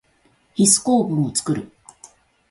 [0.55, 1.71] ヒス構文をつくる。